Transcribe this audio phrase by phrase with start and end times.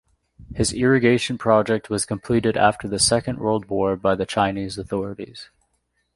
[0.55, 5.51] His irrigation project was completed after the Second World War by the Chinese authorities.